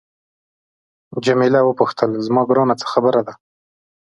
[1.25, 3.33] جميله وپوښتل زما ګرانه څه خبره ده.